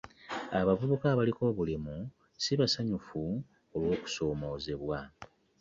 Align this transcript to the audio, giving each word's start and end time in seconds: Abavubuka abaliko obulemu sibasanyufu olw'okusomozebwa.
Abavubuka 0.59 1.05
abaliko 1.13 1.41
obulemu 1.51 1.95
sibasanyufu 2.43 3.21
olw'okusomozebwa. 3.75 4.99